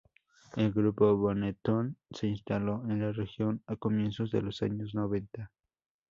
[0.55, 5.51] El Grupo Benetton se instaló en la región a comienzos de los años noventa.